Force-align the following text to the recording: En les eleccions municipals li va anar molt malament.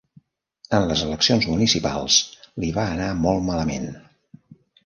En 0.77 0.85
les 0.91 1.03
eleccions 1.07 1.45
municipals 1.51 2.17
li 2.65 2.73
va 2.81 2.89
anar 2.97 3.13
molt 3.27 3.49
malament. 3.51 3.87